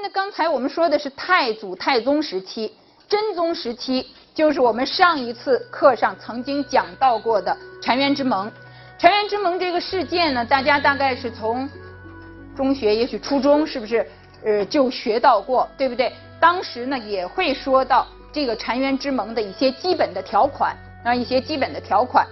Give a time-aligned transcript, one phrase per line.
[0.00, 2.72] 那刚才我们说的是太祖、太宗时期，
[3.08, 8.50] 真宗时期就是我们上一次课上曾经讲到过的澶渊之盟。
[8.98, 11.68] 澶渊之盟这个事件呢，大家大概是从
[12.56, 14.08] 中学，也许初中，是不是
[14.44, 16.12] 呃就学到过，对不对？
[16.38, 22.24] 当时呢也会说到这个澶渊之盟的一些基本的条款啊，一些基本的条款。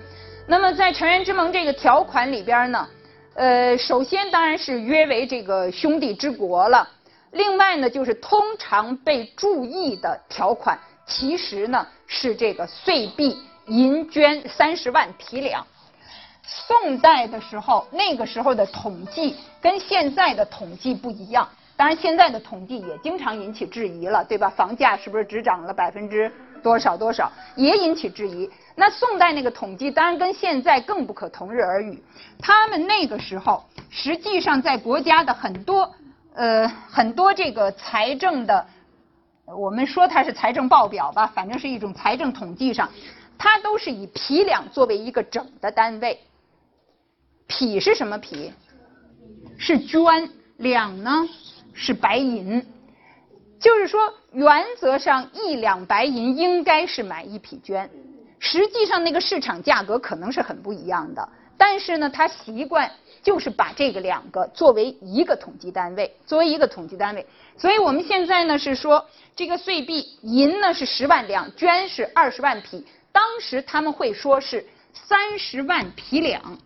[0.47, 2.89] 那么在澶渊之盟这个条款里边呢，
[3.35, 6.89] 呃，首先当然是约为这个兄弟之国了。
[7.37, 15.65] 另外呢，就是通常被注意的条款，其实呢是这个岁币银绢三十万提两。
[16.43, 21.47] 宋代的时候，那个时候的统计跟现在的统计不一样。
[21.77, 24.49] 当然，现在的统计也经常引起质疑了，对吧？
[24.49, 28.51] 房价是不是只涨了百分之多少多少，也引起质疑。
[28.75, 32.03] 那宋代那个统计，当然跟现在更不可同日而语。
[32.39, 35.93] 他们那个时候，实际上在国家的很多
[36.37, 38.67] 呃很多这个财政的，
[39.47, 42.89] 我们说它是财政报表吧，反正是一种财政统计上，
[43.39, 46.21] 它都是以匹两作为一个整的单位。
[47.47, 48.53] 匹是什么匹？
[49.57, 50.29] 是绢，
[50.59, 51.27] 两呢？
[51.73, 52.65] 是白银，
[53.59, 57.89] 就是说，原则上一两白银应该是买一匹绢。
[58.39, 61.27] 实际上，那个市场价格可能是很不一样的。
[61.57, 62.91] 但是呢，他习惯
[63.27, 67.27] 就是把这个两个作为一个统计单位，作为一个统计单位。
[67.59, 69.05] 所以我们现在呢是说，
[69.35, 72.87] 这个岁币银呢是十万两，绢是二十万匹。
[73.11, 76.57] 当时他们会说是三十万匹两，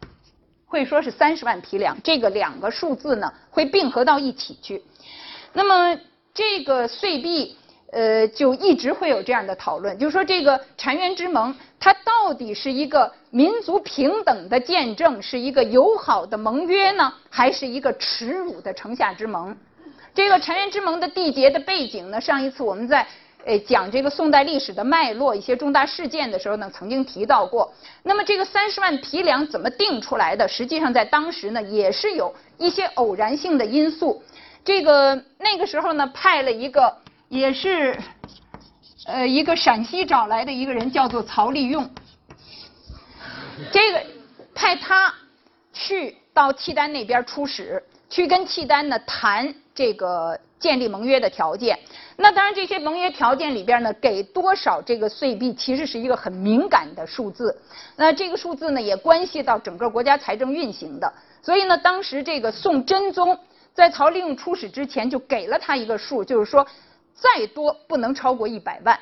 [0.66, 1.96] 会说是三十万匹两。
[2.02, 4.84] 这个两个数字呢会并合到一起去。
[5.54, 5.98] 那么
[6.34, 7.56] 这个岁币，
[7.92, 19.56] 呃，就一直会有这样的讨论，就是说这个澶渊之盟，它到底是一个民族平等的见证，是一个友好的盟约呢，还是一个耻辱的城下之盟？
[20.14, 23.06] 这个澶渊之盟的缔结的背景呢，上一次我们在
[23.44, 27.72] 呃讲这个宋代历史的脉络、一些重大事件的时候呢，曾经提到过。
[28.04, 30.46] 那么这个三十万匹粮怎么定出来的？
[30.46, 34.22] 实际上在当时呢，也是有一些偶然性的因素。
[34.64, 36.94] 这个那个时候呢，派了一个
[37.30, 37.96] 也是
[39.06, 41.88] 呃一个陕西找来的一个人，叫做曹利用。
[43.70, 44.04] 这个
[44.52, 45.14] 派他
[45.72, 51.78] 去到契丹那边出使，去跟契丹呢谈这个建立盟约的条件。
[52.16, 57.56] 那当然，这些盟约条件里边呢，给多少这个岁币，其实是一个很敏感的数字。
[57.94, 61.10] 那这个数字呢，也关系到整个国家财政运行的。
[61.40, 63.38] 所以呢，当时这个宋真宗。
[63.72, 66.66] 在曹利用出使之前，就给了他一个数，就是说，
[67.20, 68.98] 再多不能超过一百万，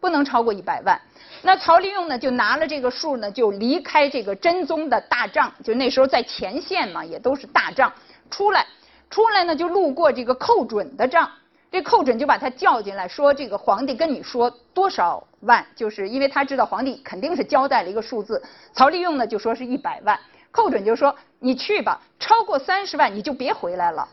[0.00, 1.00] 不能超过一百万。
[1.42, 7.92] 那曹利用呢，就拿了这个数呢，就离开这个真宗的大帐，就那时候在前线嘛，也都是大帐，
[8.30, 8.66] 出来，
[9.08, 11.30] 出来呢就路过这个寇准的帐，
[11.70, 18.42] 这寇准就把他叫进来，说这个皇帝跟你说多少万，就是因为他知道皇帝肯定是交代了一个数字，
[18.72, 20.18] 曹利用呢就说是一百万。
[20.52, 24.08] 寇准就说：“你去吧，超过三十万你就别回来了。”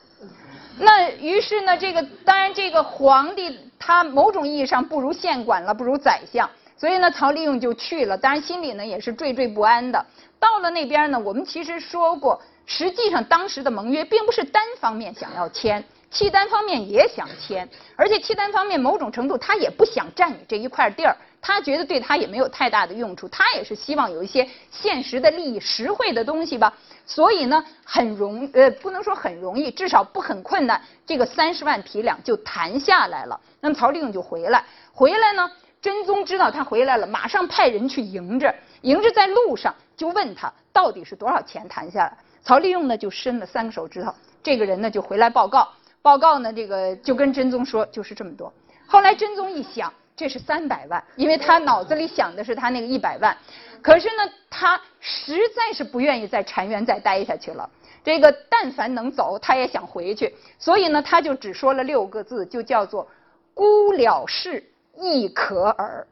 [0.80, 8.18] 那于是呢，这个当然这个皇帝他某种意义上不如县管了，不如宰相，所以呢，曹利用就去了。
[8.18, 10.06] 当然心里呢也是惴惴不安的。
[10.40, 21.16] 到了那边呢，我们其实说过，实际上当时的盟约并不是单方面想要签，契丹方面也想签，而且契丹方面某种程度他也不想占你这一块地儿。
[21.40, 26.74] 他觉得对他也没有太大的用处，他也是希望有一些现实的利益、实惠的东西吧。
[27.06, 30.82] 所以呢，很容呃，不能说很容易，至少不很困难。
[31.06, 33.40] 这个三十万匹两就谈下来了。
[33.62, 35.50] 那么曹利用就回来，回来呢，
[35.82, 42.18] 真宗知道他回来了，马上派人去迎着，迎着在路上就问他到底是多少钱谈下来。
[42.42, 45.70] 曹利用呢就伸了三个手指头，这个人呢就回来报告，
[46.08, 48.54] 报告呢这个就跟真宗说就是这么多。
[48.86, 49.94] 后来真宗一想。
[50.20, 53.38] 这是三百万，因为他脑子里想的是他那个一百万，
[53.84, 57.70] 可是呢，他实在是不愿意在禅园再待下去了。
[58.04, 63.08] 这个但凡能走，他也想回去，所以呢，他就只说了六个字，就叫做
[63.54, 64.64] “孤了事
[64.96, 66.08] 亦可耳”，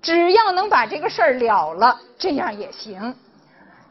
[0.00, 3.12] 只要能把这个事儿了了，这样也行。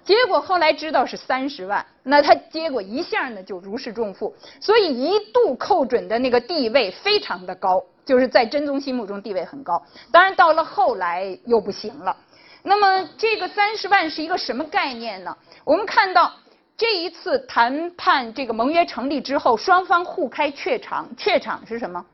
[0.08, 7.84] 结果后来知道是三十万，那他结果一下呢就如释重负，所以一度寇准的那个地位非常的高。
[8.06, 9.84] 就是在真宗心目中地位很高，
[10.14, 12.16] 当然到了后来又不行了。
[12.64, 15.38] 那么这个三十万是一个什么概念呢？
[15.66, 16.32] 我们看到
[16.78, 22.06] 这一次谈判这个盟约成立之后，双方互开榷场，榷场是什么？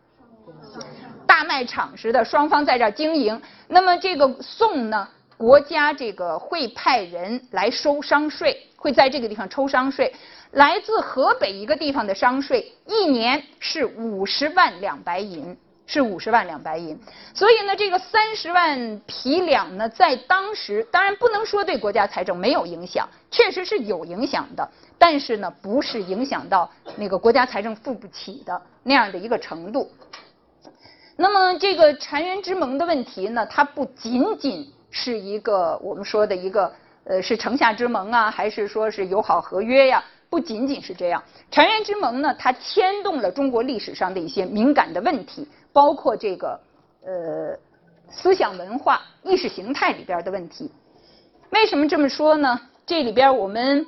[1.27, 3.39] 大卖场似的，双方在这儿经营。
[3.67, 5.07] 那么这个宋呢，
[5.37, 10.13] 国家这个会派人来收商税，会在这个地方抽商税。
[10.51, 15.57] 来自河北一个地方的商税，一年是五十万两白银，
[15.87, 16.99] 是五十万两白银。
[17.33, 24.69] 所以呢，这个三十万匹两呢，在当时当然不能说对国家财政没有影响，确实是有影响的。
[24.99, 29.91] 但是呢，不是影响到那个国家财政付不起的那样的一个程度。
[31.15, 36.71] 那么这个澶渊之盟的问题呢，它不仅仅是一个我们说的一个
[37.03, 40.01] 呃是城下之盟啊，还是说是友好合约呀？
[40.29, 46.59] 不仅仅是这样，澶渊之盟呢，它牵动了中国历史上的一些敏感的问题，包括这个
[47.03, 47.57] 呃
[48.09, 50.71] 思想文化、意识形态里边的问题。
[51.49, 52.59] 为什么这么说呢？
[52.85, 53.85] 这里边我们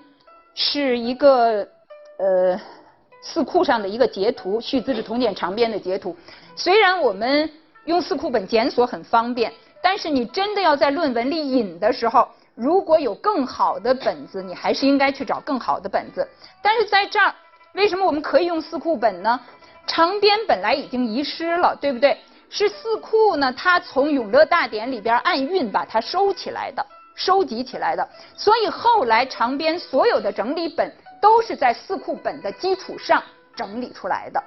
[0.54, 1.68] 是一个
[2.18, 2.60] 呃
[3.22, 6.16] 四库上的一个截图，《续资治通鉴长编》的截图。
[6.56, 7.50] 虽然我们
[7.86, 9.52] 用四库本检索很方便，
[9.82, 12.28] 但是你真的要在论文里引的时候。
[12.58, 16.26] 如果有更好的本子，你还是应该去找更好的本子。
[16.62, 17.36] 但是在这儿，
[17.74, 19.38] 为什么我们可以用四库本呢？
[19.86, 22.18] 长编本来已经遗失了，对不对？
[22.50, 28.08] 是四库呢，它从《永乐大典》里边按韵把它收起来的，收集起来的。
[28.38, 30.90] 所以后来长编所有的整理本
[31.22, 33.22] 都是在四库本的基础上
[33.54, 34.42] 整理出来的。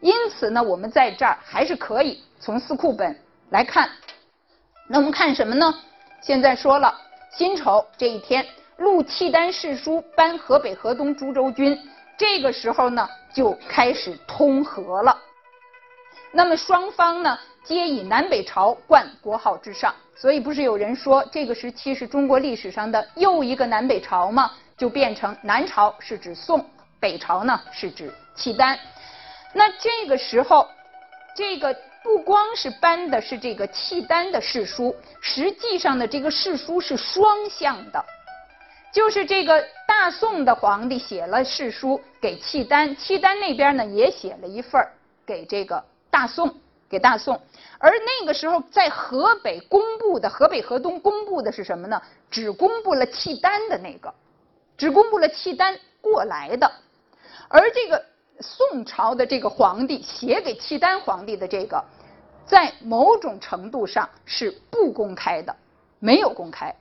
[0.00, 3.18] 因此呢，我们在这儿还是可以从四库本
[3.50, 3.90] 来看。
[4.92, 5.72] 那我们看什么呢？
[6.20, 6.92] 现在说了。
[7.30, 8.44] 辛丑这一天，
[8.78, 11.78] 陆契丹世书颁河北河东诸州军，
[12.18, 15.16] 这个时候呢就开始通和了。
[16.32, 24.50] 那么双方呢皆以南北朝冠国号之上，所以不是有人说这个时期是中国历史上的又一个南北朝吗？
[24.76, 28.76] 就变成南朝是指宋，北朝呢是指契丹。
[29.52, 30.68] 那这个时候，
[31.36, 31.76] 这个。
[32.02, 38.04] 不光是颁的是这个契丹的誓书，实际上呢，这个誓书是双向的，
[38.92, 44.82] 就是这个大宋的皇帝写了誓书给契丹，契丹那边呢也写了一份
[45.26, 46.54] 给这个大宋，
[46.88, 47.40] 给大宋。
[47.78, 52.00] 而那个时候在河北公布的，河北河东公布的是什么呢？
[52.30, 54.12] 只公布了契丹的那个，
[54.78, 56.72] 只公布了契丹过来的，
[57.48, 58.09] 而这个。
[58.40, 61.84] 宋朝的这个皇帝写给契丹皇帝的这个，
[62.46, 65.54] 在某种程度上是不公开的，
[65.98, 66.74] 没有公开。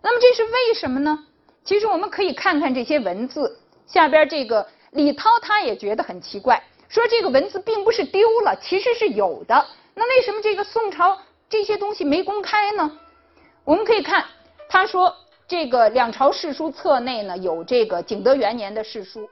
[0.00, 1.26] 那么这是为什么呢？
[1.64, 9.66] 其实我们可以看看这些文字下边这个李涛他也觉得很奇怪，说这个文字并不是丢了，其实是有的。
[9.94, 11.18] 那为什么这个宋朝
[11.48, 12.98] 这些东西没公开呢？
[13.64, 14.24] 我们可以看，
[14.68, 15.14] 他说
[15.46, 19.28] 这个两朝世书册内呢有这个景德元年的世书。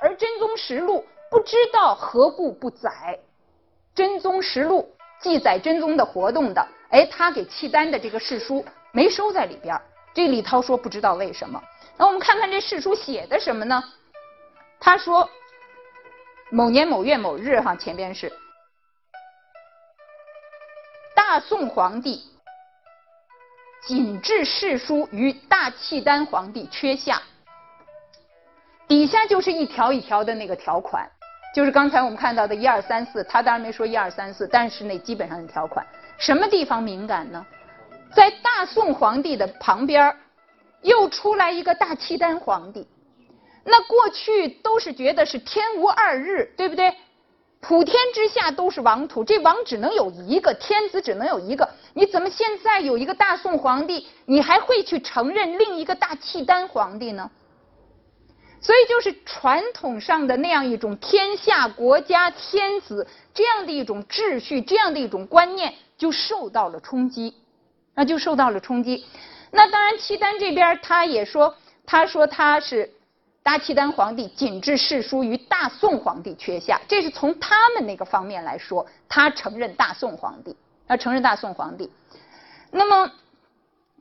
[0.00, 3.18] 而真宗实录不知道何故不载，
[3.94, 9.80] 真宗实录记载真宗的活动的，哎，他给契丹的这个誓书没收在里边。
[10.12, 11.62] 这李涛说不知道为什么。
[11.96, 13.82] 那我们看看这誓书写的什么呢？
[14.78, 15.28] 他说
[16.50, 18.32] 某年某月某日，哈，前边是
[21.14, 22.22] 大宋皇帝
[23.86, 27.22] 谨制誓书于大契丹皇帝阙下。
[28.86, 31.08] 底下就是一条一条的那个条款，
[31.54, 35.84] 就是刚才我们看到的一二三四，他当然没说一二三四，但是那基本上的条款，
[36.18, 37.44] 什么地方敏感呢？
[38.14, 40.14] 在大宋皇帝的旁边
[40.82, 42.86] 又出来一个大契丹皇帝，
[43.64, 46.94] 那过去都是觉得是天无二日，对不对？
[47.60, 57.30] 普天之下都是王土，这王只能有一个，天子只能有一个，你怎么现在有一个大宋皇帝，你还会去承认另一个大契丹皇帝呢？
[58.64, 67.34] 所以就是传统上的那样一种天下国家天子这样的一种秩序，这样的一种观念就受到了冲击，
[67.94, 69.04] 那就受到了冲击。
[69.50, 71.54] 那当然，契丹这边他也说，
[71.84, 72.90] 他说他是
[73.42, 80.56] 大契丹皇帝谨制誓书于大宋皇帝阙下，这是从他们那个方面来说，他承认大宋皇帝，
[80.88, 81.92] 他承认大宋皇帝。
[82.70, 83.12] 那么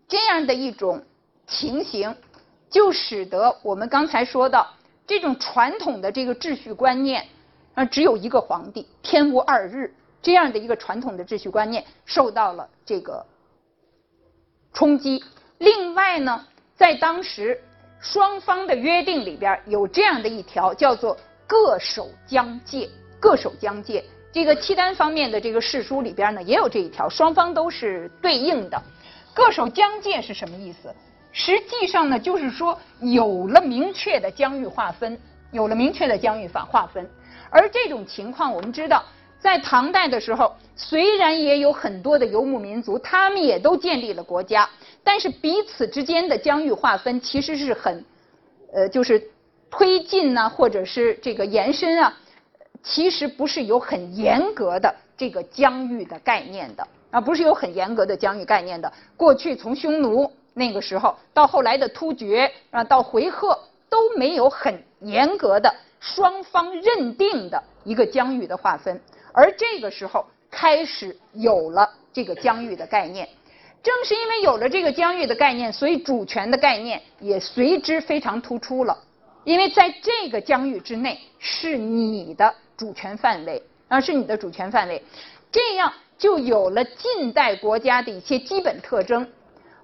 [0.08, 1.04] 这样的一种
[1.48, 2.16] 情形。
[2.74, 4.68] 就使得我们刚才说到
[5.06, 7.24] 这种传统的这个秩序观念
[7.76, 13.24] 啊，只有一个皇帝，天无二日这样的一个传统的秩序观念受到了这个
[14.74, 15.24] 冲击。
[15.60, 16.44] 另外呢，
[16.76, 17.62] 在当时
[18.00, 21.16] 双方的约定里边有这样的一条，叫做
[21.46, 22.90] 各守疆界，
[23.20, 24.04] 各守疆界。
[24.32, 28.82] 这个契丹方面的这个誓书里边呢也有这一条，双方都是对应的。
[29.32, 30.92] 各守疆界是什么意思？
[31.34, 35.20] 实际上呢，就是说有了明确的疆域划分，
[35.52, 37.10] 有了明确的疆域法划分，
[37.50, 39.04] 而这种情况，我们知道，
[39.40, 44.70] 在唐代的时候，虽然也有很多的游牧民族，他们也都建立了国家，
[45.04, 48.06] 但是彼此之间的疆域划分其实是很，
[48.72, 49.22] 呃，就是
[49.72, 52.16] 推进呢，或者是这个延伸啊，
[52.84, 58.92] 其实不是有很严格的这个疆域的概念的啊，不是有很严格的疆域概念的。
[59.18, 63.58] 过去从匈奴那个时候到后来的突厥啊，到回纥
[63.90, 69.02] 都没有很严格的双方认定的一个疆域的划分。
[69.32, 73.28] 而这个时候开始有了这个疆域的概念，
[73.82, 78.98] 正是因为有了这个疆域的概念，所以主权的概念也随之非常突出了。
[79.44, 85.04] 因为在这个疆域之内是你的主权范围，啊，是你的主权范围，
[85.52, 89.28] 这样就有了近代国家的一些基本特征。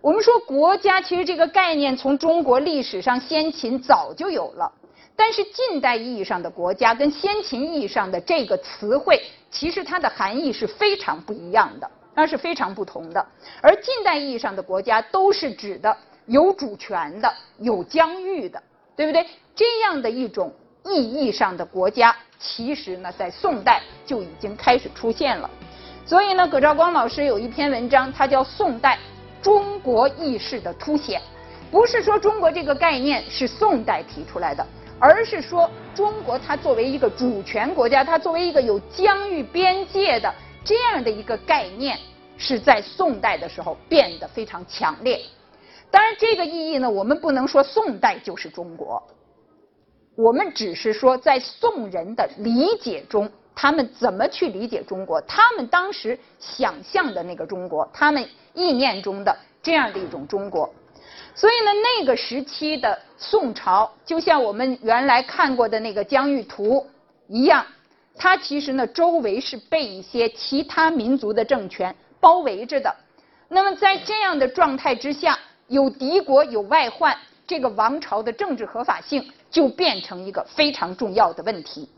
[0.01, 4.71] 我们说国家其实这个概念从中国历史上先秦早就有了。
[5.15, 13.25] 但是近代意义上的国家跟先秦意义上的这个词汇，其实它的含义是非常不一样的，那是非常不同的。
[13.61, 18.63] 而近代意义上的国家都是指的有主权的、有疆域的，
[18.95, 19.27] 对不对？
[19.53, 20.53] 这样的一种
[20.85, 25.49] 意义上的国家，其实呢，在宋代就已经开始出现了。
[26.05, 28.97] 所以呢，葛兆光老师有一篇文章，它叫《宋代
[29.41, 31.19] 中国意识的凸显》，
[31.71, 34.65] 不是说中国这个概念是宋代提出来的。
[35.01, 40.29] 而是说，中国它作为一个主权国家，它作为一个有疆域边界的
[40.61, 41.97] 这样的一个概念，
[42.37, 45.21] 是在宋代的时候变得非常强烈。
[45.89, 49.01] 当然，这个意义呢，我们不能说宋代就是中国，
[50.17, 60.73] 我们只是说在宋人的理解中，他们怎么去理解中国，他们当时想象的那个中国，他们意念中的这样的一种中国。
[61.35, 66.87] 所以呢，那个时期的宋朝，就像我们原来看过的那个疆域图
[67.27, 67.65] 一样，
[68.15, 72.95] 它其实呢周围是被一些其他民族的政权包围着的。
[73.49, 75.37] 那么在这样的状态之下，
[75.67, 77.13] 有敌国有外患，
[77.45, 81.89] 这个王朝的政治合法性就变成一个非常重要的问题。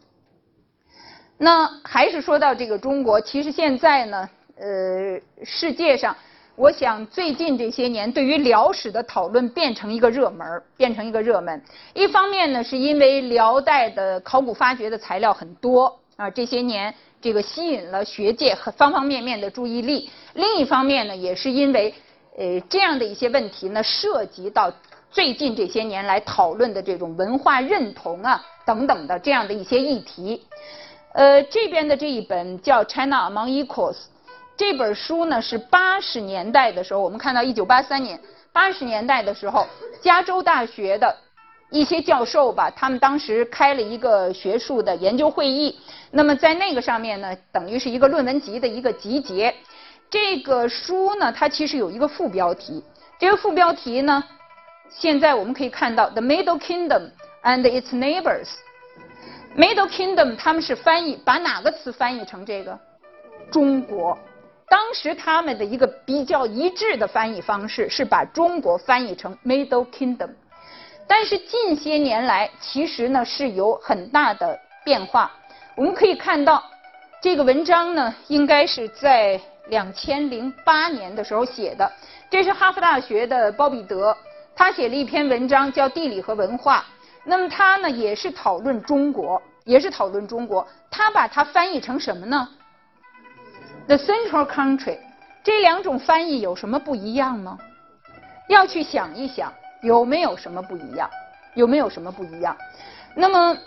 [1.43, 4.29] 那还是说到这个中国，其实现在呢，
[4.59, 6.15] 呃，世界上。
[6.55, 11.59] 我想最近这些年，对于辽史的讨论变成一个热门，变成一个热门。
[11.95, 21.91] 一方面呢，是因为辽代的考古发掘的材料很多啊，这些年这个吸引了学界和方方面面的注意力；另一方面呢，也是因为
[22.37, 24.71] 呃这样的一些问题呢，涉及到
[25.09, 30.45] 最近这些年来讨论的这种文化认同啊等等的这样的一些议题。
[31.13, 33.93] 呃，这边的这一本叫《China Among Equals》。
[34.55, 38.19] 这本书呢是八十年代的时候，我们看到一九八三年
[38.53, 39.67] 八十年代的时候，
[40.01, 41.13] 加州大学的
[41.69, 45.77] 一些教授吧，他们当时开了一个学术的研究会议。
[46.11, 49.53] 那么在那个上面呢，等于是一个论文集的一个集结。
[50.09, 52.83] 这个书呢，它其实有一个副标题。
[53.19, 54.23] 这个副标题呢，
[54.89, 57.09] 现在我们可以看到 The Middle Kingdom
[57.43, 58.47] and its Neighbors。
[59.57, 62.79] Middle Kingdom 他们是翻译，把哪个词翻译成这个？
[63.51, 64.17] 中国。
[64.69, 70.29] 当时他们的一个比较一致的翻译方式是把中国翻译成 Middle Kingdom，
[71.05, 75.29] 但是近些年来其实呢是有很大的变化。
[75.75, 76.63] 我们可以看到
[77.21, 81.91] 这个文章呢应该是在两千零八年的时候写的，
[82.29, 84.15] 这是哈佛大学的鲍比德，
[84.55, 86.85] 他写了一篇文章叫《地理和文化》，
[87.23, 92.47] 那么他呢也是讨论中国，也是讨论中国，他把它翻译成什么呢
[93.87, 94.97] ？The central country，
[95.43, 97.57] 这两种翻译有什么不一样吗？
[98.47, 101.09] 要去想一想，有没有什么不一样？
[101.53, 102.55] 有没有什么不一样？
[103.13, 103.57] 那么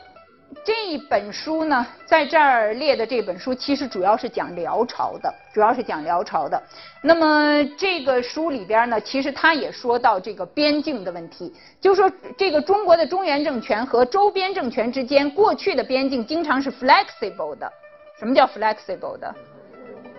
[0.62, 6.62] 这一本书呢，在这儿列的这本书，其实主要是讲辽朝的，主要是讲辽朝的。
[7.02, 17.70] 那么这个书里边呢，其实他也说到这个边境的问题，就说这个中国的中原政权和周边政权之间过去的边境经常是 flexible 的。
[18.18, 19.34] 什么叫 flexible 的？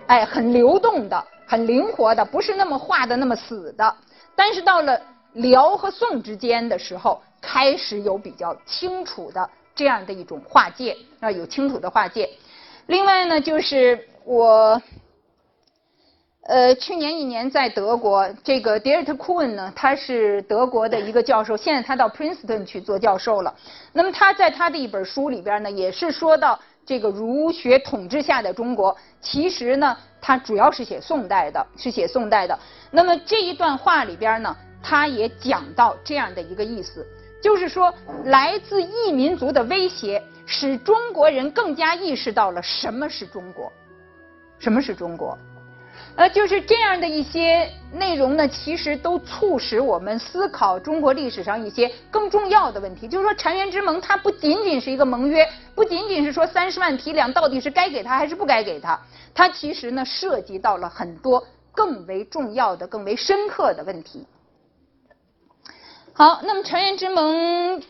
[0.08, 3.96] 哎，很流动的，很灵活的，不是那么画的那么死的。
[4.34, 5.00] 但是到了
[5.32, 12.28] 辽和宋之间的时候，开始有比较清楚的这样的一种划界啊，有清楚的划界。
[12.86, 14.82] 另外呢，就是我，
[16.42, 23.54] 呃，去年一年在德国，这个 Diert Kuhn 呢，他是德国的一个教授，现在他到 Princeton 去做教授了。
[23.92, 26.58] 那么他在他的一本书里边呢，也是说到。
[26.88, 32.56] 这个儒学统治下的中国，其实呢，它主要是写宋代的，是写宋代的。
[32.92, 37.04] 那么这一段话里边呢，他也讲到这样的一个意思，
[37.46, 43.72] 就是说，来自异民族的威胁使中国人更加意识到了什么是中国，
[44.58, 45.38] 什么是中国。
[46.16, 53.06] 呃，就是这样的一些内容呢，其实都促使我们思考中国历史上一些更重要的问题。
[53.06, 59.00] 就是说，澶渊之盟它不仅仅是一个盟约，不仅仅是说三十万提粮到底是该给他还是不该给他，
[59.32, 64.26] 它其实呢涉及到了很多更为重要的、更为深刻的问题。
[66.18, 67.82] 好，那么澶渊之盟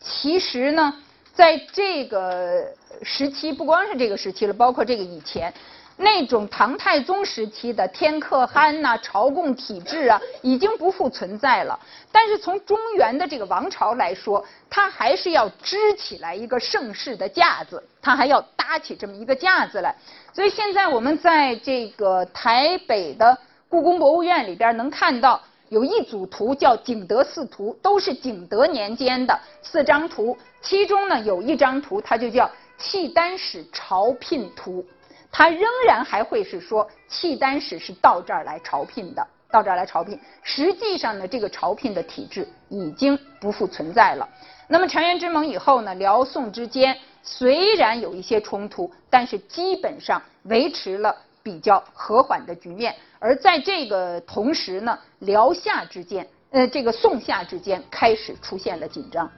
[0.00, 0.92] 其实呢，
[1.32, 2.66] 在这个
[3.04, 5.54] 时期，不光是这个时期了，包括这个以前。
[5.96, 11.78] 那种唐太宗时期的天可汗呐、朝贡体制啊，已经不复存在了。
[12.10, 19.94] 但是从中原的这个王朝来说，它还是要支起来一个盛世的架子，它还要搭起这么一个架子来。
[20.32, 23.38] 所以现在我们在这个台北的
[23.68, 25.40] 故宫博物院里边能看到
[25.72, 30.36] 有一组图，叫景德四图，都是景德年间的四张图。
[30.60, 34.84] 其中呢有一张图，它就叫契丹史朝聘图。
[35.30, 40.20] 它仍然还会是说契丹使是到这儿来朝聘的，到这儿来朝聘。
[40.42, 44.28] 实际上呢，这个朝聘的体制已经不复存在了。
[44.68, 52.94] 那么澶渊之盟以后呢，辽宋之间虽然有一些冲突，但是基本上维持了比较和缓的局面。
[53.18, 59.30] 而在这个同时呢，辽夏之间，呃，这个宋夏之间开始出现了紧张。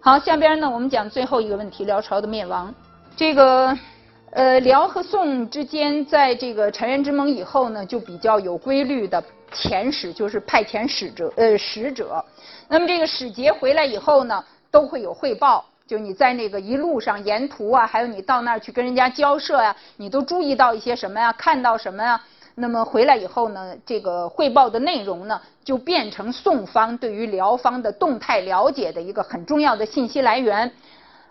[0.00, 2.74] 好，下边呢，我们讲最后一个问题：辽朝的灭亡。
[3.16, 3.78] 这个。
[4.34, 12.24] 呃，辽和宋之间，在这个澶渊之盟以后呢，就比较有规律的遣使，就是派遣使者，呃，使者。
[12.66, 22.18] 那么这个使节回来以后呢，都会有汇报，就你在那个一路上沿途啊，还有你到那儿去跟人家交涉呀，你都注意到一些什么呀，看到什么呀？
[22.54, 30.72] 那么回来以后呢，这个汇报的内容呢，就变成宋方对于辽方的动态了解的一个很重要的信息来源。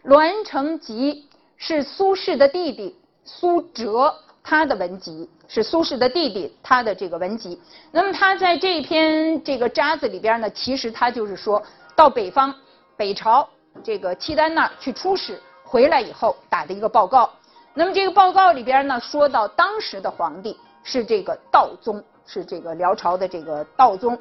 [0.04, 1.28] 栾成吉。
[1.64, 4.12] 是苏轼的弟弟苏辙，
[4.44, 7.62] 他的文集是苏轼的弟弟他的这个文集。
[7.92, 11.62] 那么他在这篇这个札子里边呢，其实他就是说
[11.96, 12.52] 到北方
[12.98, 13.48] 北朝
[13.84, 17.30] 这个契丹那儿去出使，回来以后打的一个报告。
[17.74, 24.18] 那么这个报告里边呢，说到当时的皇帝是这个道宗，是这个辽朝的这个道宗。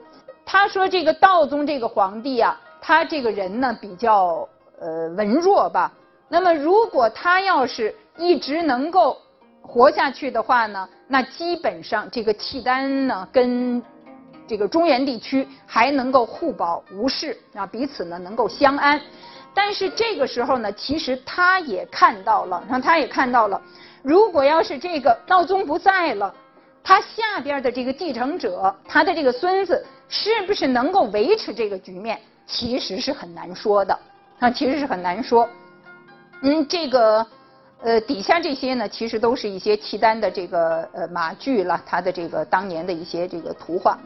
[0.46, 5.92] 他说这个道宗这个皇帝啊，他这个人呢比较呃文弱吧。
[6.28, 9.18] 那么，如果他要是一直能够
[9.60, 13.82] 活下去的话呢，那基本上这个契丹呢跟
[14.46, 19.00] 这个中原地区还能够互保无事啊，彼此呢能够相安。
[19.54, 23.60] 但是这个时候呢，其实他也看到了，然后他也看到了，
[24.02, 26.32] 如果要是这个道宗不在了，
[26.82, 33.98] 他下边的这个继承者，他的这个孙子是不是能够维持这个局面，其实是很难说的
[34.38, 35.48] 啊，其实是很难说。
[36.42, 37.26] 嗯，这个
[37.82, 43.98] 呃底下这些呢，其实都是一些契丹的这个呃马具了，他的这个当年的一些这个图画。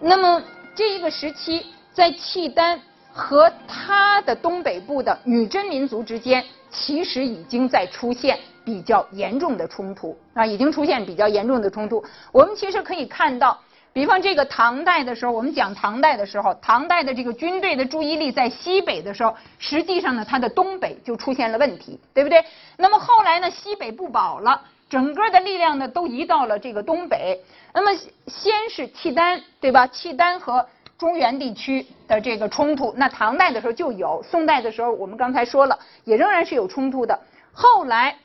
[0.00, 0.42] 那么
[0.74, 2.80] 这一个时期，在契丹
[3.16, 12.04] 和他的东北部的女真民族之间，其实已经在出现比较严重的冲突啊，已经出现比较严重的冲突。
[12.30, 13.58] 我们其实可以看到。
[13.94, 22.44] 比方这个唐代的时候，我们讲唐代的时候，唐代的这个军队的注意力在西北的时候，实际上呢，它的东北就出现了问题，对不对？
[22.76, 27.40] 那么后来呢，西北不保了，整个的力量呢都移到了这个东北。
[27.72, 29.86] 那么先是契丹，对吧？
[29.86, 30.66] 契丹和
[30.98, 37.20] 中原地区的这个冲突，那唐代的时候就有，宋代的时候我们刚才说了，也仍然是有冲突的。
[37.52, 38.16] 后来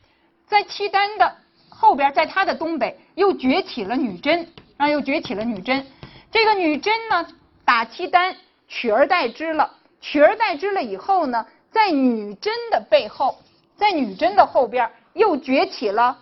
[0.47, 1.35] 在契丹的
[1.69, 4.47] 后边，在它的东北又崛起了女真。
[4.77, 5.85] 啊又崛起了女真，
[6.31, 7.27] 这个女真呢
[7.63, 8.35] 打契丹
[8.67, 13.37] 取而代之了，取而代之了以后呢，在女真的背后，
[13.75, 16.17] 在女真的后边又崛起了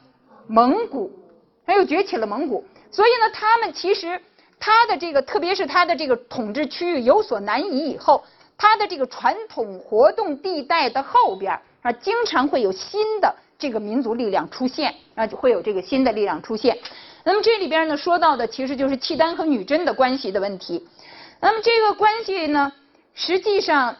[0.48, 1.10] 蒙古，
[1.66, 4.22] 它又崛起了蒙古，所以呢，他们其实
[4.60, 8.24] 它的这个，特别是它的这个统治区域有所南移以后，
[8.58, 16.78] 它的这个传统活动地带的后边啊，经常会有新的这个民族力量出现啊，就会有这个新的力量出现。
[17.24, 20.88] 那么这里边呢说到的其实就是契丹和女真的关系的问题。
[21.40, 22.72] 那么这个关系呢，
[23.14, 23.96] 实际上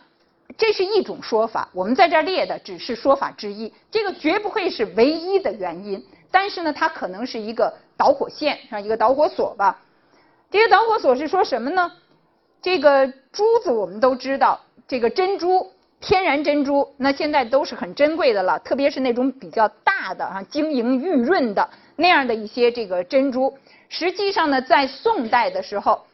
[0.58, 6.06] 这是一种说法，我们在这儿列的只是说法之一，这个绝不会是唯一的原因。
[6.32, 9.80] 但是呢，它可能是一个导火线，啊，一个导火索吧。
[10.52, 11.92] 这些导火索是说什么呢？
[12.62, 21.70] 这个珠子我们都知道，这个珍珠，天然珍珠，那现在都是很珍贵的了，特别是那种比较大的啊，晶莹玉润的。
[21.96, 23.58] 那样的一些这个珍珠，
[23.90, 26.06] 实际上呢，在宋代的时候，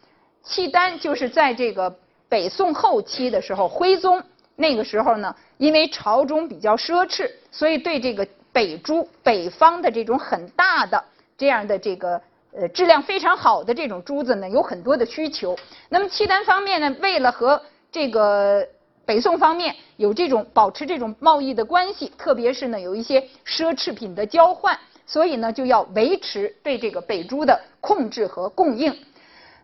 [0.43, 1.95] 契丹就是在这个
[2.27, 4.23] 北宋后期的时候，徽宗
[4.55, 11.03] 那个时候呢，因为朝中比较奢侈，所以对这个北珠北方的这种很大的
[11.37, 12.21] 这样的这个
[12.57, 15.57] 呃质量非常好的这种珠子呢，有很多的需求。
[15.89, 18.65] 那么契丹方面呢，为了和这个
[19.05, 28.97] 北宋方面有这种保持这种贸易的关系，特别是呢有一些奢侈品的交换，所以呢就要维持对这个北珠的控制和供应。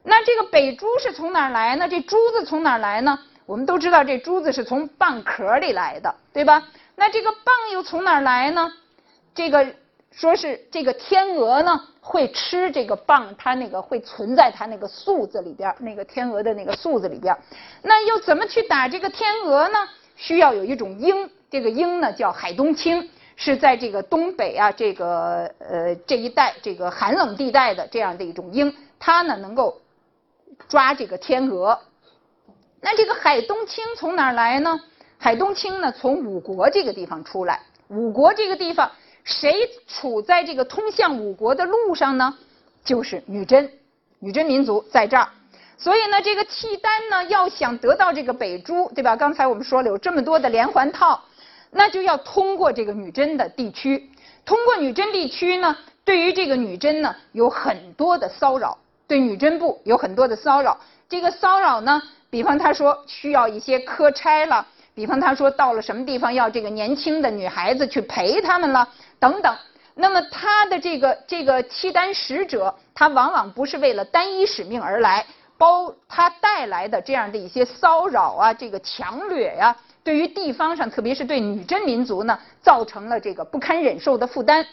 [0.03, 1.87] 那这个北珠是从哪儿来呢？
[1.87, 3.17] 这珠子从哪儿来呢？
[3.45, 6.67] 我们都知道这珠子是从蚌壳里来的，对吧？
[6.95, 8.71] 那这个蚌又从哪儿来呢？
[9.33, 9.65] 这个
[10.11, 17.35] 说是这个天鹅呢会吃这个蚌，它那个会存在它那个宿子里边，那个天鹅的那个宿子里边。
[17.81, 19.79] 那又怎么去打这个天鹅呢？
[20.17, 29.81] 需要有一种鹰，这个鹰呢叫海东青，是在这个东北啊这个呃这一带这个寒冷地带的这样的一种鹰，它呢能够
[30.67, 31.79] 抓这个天鹅。
[32.81, 34.79] 那这个海东青从哪来呢？
[35.17, 37.61] 海东青呢从五国这个地方出来。
[37.87, 38.91] 五国这个地方
[39.31, 42.37] 谁处在这个通向五国的路上呢？
[42.83, 43.71] 就是女真，
[44.19, 45.29] 女真民族在这儿。
[45.77, 49.15] 所以呢，这个契丹呢要想得到这个北珠，对吧？
[49.15, 51.19] 刚才我们说了有这么多的连环套，
[51.71, 54.11] 那就要通过这个女真的地区。
[54.45, 60.77] 通过女真地区呢，对于这个女真呢有很多的骚扰，对女真部有很多的骚扰。
[61.09, 62.01] 这个骚扰呢。
[62.31, 68.87] 比方他说需要一些科差了，比方他说到了什么地方要这个年轻的女孩子去陪他们了
[69.19, 69.55] 等等。
[69.95, 75.25] 那么他的这个这个契丹使者，他往往不是为了单一使命而来，
[75.57, 84.65] 包他带来的这样的一些骚扰啊，这个强掠呀，对于地方上，特别是对女真民族呢，造成了这个不堪忍受的负担。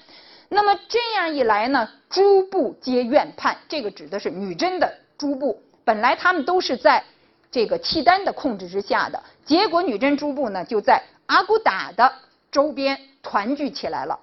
[0.48, 7.04] 那么这样一来呢，诸部皆怨叛，这个指的是女真的诸部，本来他们都是在。
[7.50, 12.12] 这个契丹的控制之下的结果，女真诸部呢就在阿骨打的
[12.52, 14.18] 周边团聚起来了。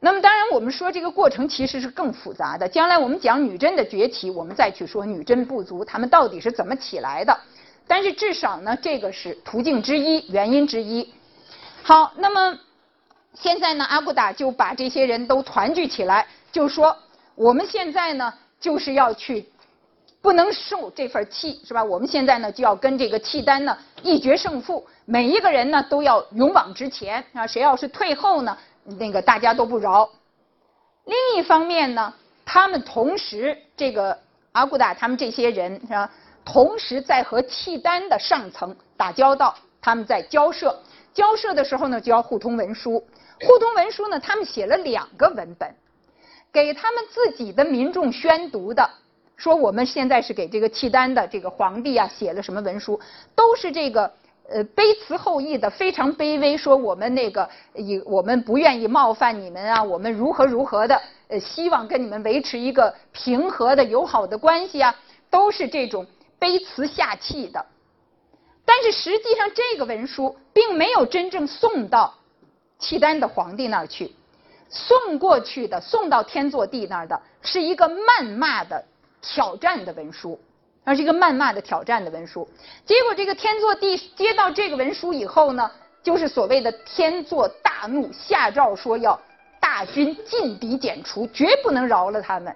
[0.00, 2.68] 那么，当然我们说这个过程其实是更复杂的。
[2.68, 7.38] 将来我们讲女真的崛起，我们再去说女真部族他们到底是怎么起来的。
[7.86, 11.14] 但是至少呢，这个是途径之一，原因之一。
[11.82, 12.58] 好，那么
[13.34, 16.96] 现在呢，阿骨打就把这些人都团聚起来，就说
[17.34, 19.48] 我们现在呢就是要去。
[20.22, 21.82] 不能受这份气，是吧？
[21.82, 27.44] 我们现在呢就要跟这个契丹呢一决胜负，每一个人呢都要勇往直前啊！
[27.44, 30.08] 谁要是退后呢，那个大家都不饶。
[31.06, 34.16] 另一方面呢，他们同时这个
[34.52, 36.08] 阿骨打他们这些人是吧，
[36.44, 40.80] 同时在和契丹的上层打交道，他们在交涉，
[41.12, 43.04] 交涉的时候呢就要互通文书，
[43.44, 45.74] 互通文书呢，他们写了两个文本，
[46.52, 48.88] 给他们自己的民众宣读的。
[49.42, 53.00] 说我们现在是给这个契丹的这个皇帝啊写了什么文书，
[53.34, 54.08] 都是这个
[54.48, 56.56] 呃卑辞后裔的，非常卑微。
[56.56, 64.94] 说我们那个以我们不愿意冒犯你们啊，我们如何如何的，呃希望跟你们维持一个平和的友好的关系啊，
[65.28, 66.06] 都是这种
[66.38, 67.66] 卑辞下气的。
[68.64, 72.14] 但是实际上这个文书并没有真正送到
[72.78, 74.14] 契丹的皇帝那儿去，
[74.68, 78.84] 送过去的送到天祚帝那儿的是一个谩骂的。
[79.22, 80.38] 挑战的文书，
[80.84, 82.46] 它是一个谩骂的挑战的文书。
[82.84, 85.70] 结果这个天祚帝接到这个文书以后呢，
[86.02, 89.18] 就是所谓的天祚大怒，下诏说要
[89.60, 92.54] 大军尽敌剪除，绝不能饶了他们。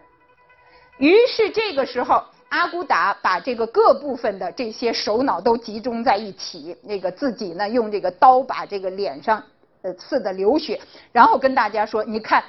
[0.98, 9.40] 于是这个时候，阿骨打把这个各部分的这些首脑都集中在一起，那个自己呢用这个刀把这个脸上
[9.82, 10.80] 呃刺的流血，
[11.12, 12.42] 然后跟大家说：“你看。”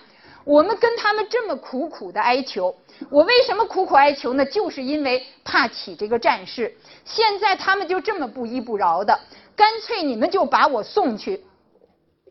[0.47, 2.73] 我们跟他们这么苦苦的哀求，
[3.09, 4.45] 我为什么苦苦哀求呢？
[4.45, 6.73] 就是因为怕起这个战事。
[7.03, 9.19] 现在他们就这么不依不饶的，
[9.57, 11.43] 干脆你们就把我送去，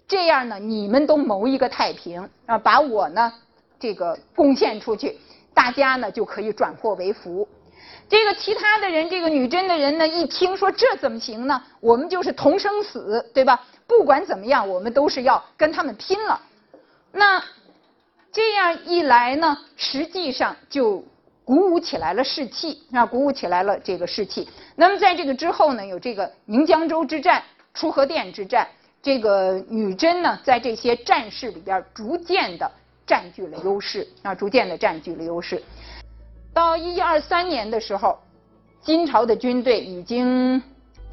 [0.09, 3.31] 这样呢，你们都谋一个太平啊，把我呢
[3.79, 5.19] 这个贡献出去，
[5.53, 7.47] 大家呢就可以转祸为福。
[8.09, 11.63] 这个其他的人，这个女真的人呢，一听说这怎么行呢？
[11.81, 13.63] 我们就是同生死，对吧？
[13.87, 16.41] 不管怎么样，我们都是要跟他们拼了。
[17.13, 17.45] 那。
[18.37, 21.03] 这样一来呢，实际上就
[21.43, 24.47] 鼓舞起来了士气，啊，鼓舞起来了这个士气。
[24.75, 28.69] 那么在这个之后呢，有这个宁江州之战、出河店之战，
[29.01, 32.71] 这个女真呢，在这些战事里边逐渐的
[33.07, 35.63] 占据了优势，啊，逐渐的占据了优势。
[36.53, 38.19] 到一二三年的时候，
[38.83, 40.63] 金朝的军队已经。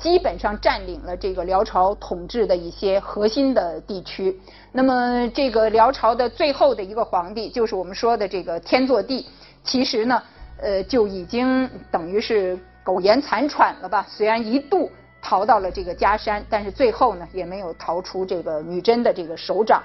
[0.03, 4.37] 基本上占领了这个辽朝统治的一些核心的地区。
[4.73, 9.25] 那么，这个辽朝的最后的一个皇帝，就是我们说的这个天祚帝，
[9.63, 10.21] 其实呢，
[10.61, 14.05] 呃，就已经等于是苟延残喘了吧。
[14.09, 19.81] 虽然一度逃到了这个嘉山，但是最后呢也没有逃出这个女真的这个手掌。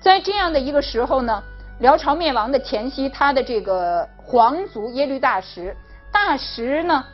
[0.00, 1.42] 在这样的一个时候呢，
[1.80, 5.76] 辽朝灭亡的前夕，他的这个皇族耶律大石，
[6.12, 7.04] 大石呢，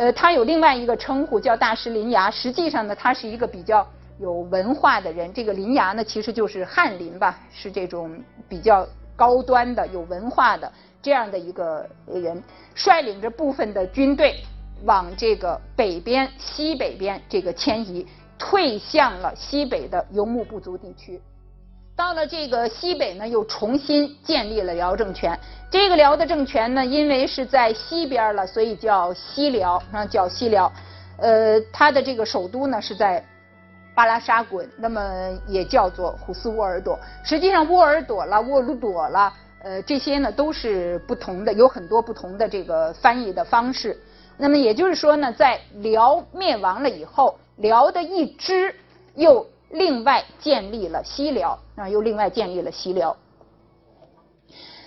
[0.00, 3.86] 呃，他有另外一个称呼叫大石林牙，实际上呢，他是一个比较
[4.18, 5.30] 有文化的人。
[5.30, 12.42] 这个林牙呢，其实就是翰林吧，是这种比较高端的、有文化的这样的一个人，
[12.74, 14.36] 率领着部分的军队。
[14.86, 18.06] 往这个北边、西北边这个迁移，
[18.38, 21.20] 退向了西北的游牧部族地区。
[22.00, 25.38] 到了这个西北呢，又重新建立了辽政权。
[25.70, 30.72] 这个辽的政权呢，因为是在西边了，所以叫西辽，啊，叫西辽。
[31.18, 33.22] 呃，它的这个首都呢是在
[33.94, 36.98] 巴拉沙滚，那么也叫做虎斯沃尔朵。
[37.22, 39.30] 实际上，沃尔朵了、沃鲁朵了，
[39.62, 43.94] 呃，这些呢都是不同的，有很多不同的这个翻译的方式。
[44.38, 48.74] 那么也就是说呢，在辽灭亡了以后，辽的一支
[49.16, 53.16] 又另外建立了西辽啊，又另外建立了西辽。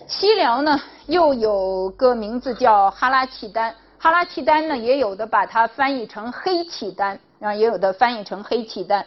[0.08, 9.06] 西辽呢，又有个名字叫哈拉契丹，哈拉契丹呢，也有的把它翻译成黑契丹啊，也有的翻译成黑契丹。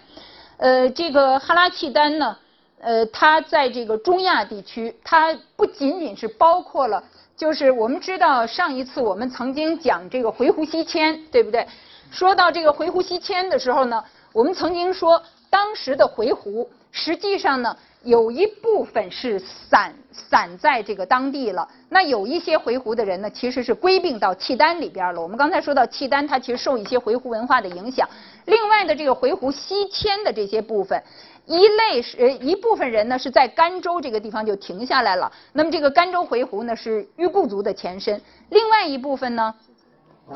[0.57, 2.37] 呃，这个哈拉契丹呢，
[2.81, 7.05] 呃，它在这个中亚地区，它不仅仅是包括了。
[7.37, 11.69] 就是我们知道上一次我们曾经讲这个回鹘西迁，对不对？
[12.11, 21.69] 说到这个回鹘西迁的时候呢，我们曾经说当时的回鹘实际上呢有一部分是散散在这个当地了。
[21.89, 25.21] 那有一些回鹘的人呢，其实是归并到契丹里边了。
[25.21, 28.09] 我们刚才说到契丹，它其实受一些回鹘文化的影响。
[28.45, 31.03] 另外的这个回鹘西迁的这些部分。
[31.49, 39.55] 一类是呃一部分人呢是在甘州这个地方就停下来了，那么这个甘州回鹘呢是裕固族的前身，另外一部分呢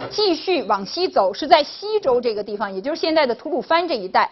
[0.08, 4.30] 继续往西走，是在西周这个地方，也就是现在的吐鲁番这一带，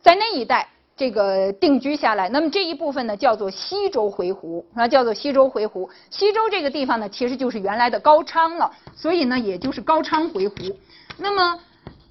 [0.00, 10.74] 在那一带这个定居下来，那么这一部分呢叫做西周回鹘啊，叫做西周回鹘，西周这个地方呢其实就是原来的高昌了，所以呢也就是高昌回鹘，
[11.16, 11.58] 那么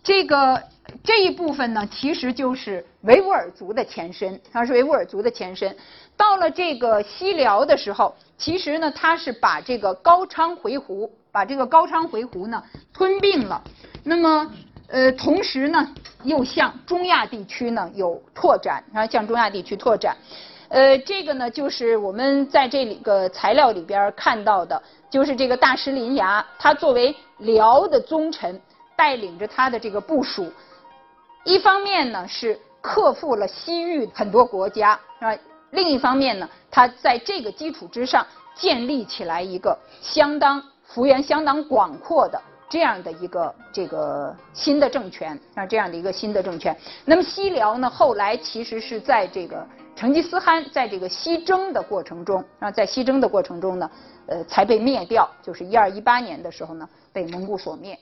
[0.03, 0.61] 这个。
[1.03, 5.75] 这一部分呢，其实就是维吾尔族的前身，它是维吾尔族的前身。
[6.15, 13.61] 到了这个西辽的时候，其实呢，它是把这个高昌回鹘，把这个高昌回鹘呢吞并了。
[14.01, 14.49] 那么，
[14.87, 15.93] 呃，同时呢，
[16.27, 20.15] 又向中亚地区呢有拓展，然后向中亚地区拓展。
[20.67, 28.59] 呃，这个呢，就是我们在这里个材料里边看到的，就是这个大石林牙，他作为辽的宗臣，
[28.95, 30.51] 带领着他的这个部署。
[31.45, 35.33] 一方面呢是克服了西域很多国家，啊？
[35.71, 46.75] 另一方面呢，他在这个基础之上建立起来一个相当幅员相当广阔的这样的一个这个新的政权啊，这样的一个新的政权。
[47.05, 53.89] 那么西辽呢，后来其实是在这个成吉思汗在这个西征的过程中啊，在西征的过程中呢，
[54.27, 57.97] 呃，才被灭掉，就是一二一八年的时候呢，被蒙古所灭。